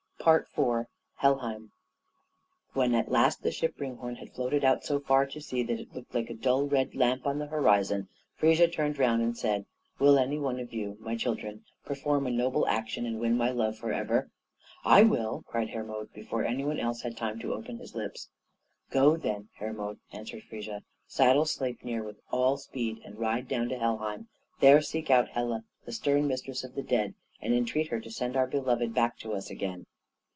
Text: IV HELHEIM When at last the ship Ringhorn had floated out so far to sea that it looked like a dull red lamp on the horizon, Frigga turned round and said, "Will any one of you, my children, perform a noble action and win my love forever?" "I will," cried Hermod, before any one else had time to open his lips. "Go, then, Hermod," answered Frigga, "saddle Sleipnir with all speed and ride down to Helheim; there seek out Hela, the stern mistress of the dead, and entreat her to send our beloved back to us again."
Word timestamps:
IV 0.23 0.85
HELHEIM 1.15 1.71
When 2.73 2.93
at 2.93 3.09
last 3.09 3.41
the 3.41 3.49
ship 3.51 3.73
Ringhorn 3.79 4.17
had 4.17 4.31
floated 4.35 4.63
out 4.63 4.83
so 4.83 4.99
far 4.99 5.25
to 5.25 5.41
sea 5.41 5.63
that 5.63 5.79
it 5.79 5.95
looked 5.95 6.13
like 6.13 6.29
a 6.29 6.35
dull 6.35 6.67
red 6.67 6.93
lamp 6.93 7.25
on 7.25 7.39
the 7.39 7.47
horizon, 7.47 8.07
Frigga 8.35 8.67
turned 8.67 8.99
round 8.99 9.23
and 9.23 9.35
said, 9.35 9.65
"Will 9.97 10.19
any 10.19 10.37
one 10.37 10.59
of 10.59 10.73
you, 10.73 10.95
my 10.99 11.15
children, 11.15 11.63
perform 11.85 12.27
a 12.27 12.29
noble 12.29 12.67
action 12.67 13.07
and 13.07 13.19
win 13.19 13.35
my 13.35 13.49
love 13.49 13.79
forever?" 13.79 14.29
"I 14.85 15.01
will," 15.01 15.43
cried 15.47 15.71
Hermod, 15.71 16.13
before 16.13 16.45
any 16.45 16.63
one 16.63 16.79
else 16.79 17.01
had 17.01 17.17
time 17.17 17.39
to 17.39 17.55
open 17.55 17.79
his 17.79 17.95
lips. 17.95 18.29
"Go, 18.91 19.17
then, 19.17 19.49
Hermod," 19.55 19.97
answered 20.13 20.43
Frigga, 20.43 20.83
"saddle 21.07 21.45
Sleipnir 21.45 22.03
with 22.03 22.19
all 22.29 22.57
speed 22.57 23.01
and 23.03 23.17
ride 23.17 23.47
down 23.47 23.69
to 23.69 23.79
Helheim; 23.79 24.27
there 24.59 24.81
seek 24.83 25.09
out 25.09 25.29
Hela, 25.29 25.63
the 25.85 25.91
stern 25.91 26.27
mistress 26.27 26.63
of 26.63 26.75
the 26.75 26.83
dead, 26.83 27.15
and 27.41 27.55
entreat 27.55 27.87
her 27.87 27.99
to 27.99 28.11
send 28.11 28.35
our 28.37 28.45
beloved 28.45 28.93
back 28.93 29.17
to 29.17 29.33
us 29.33 29.49
again." 29.49 29.87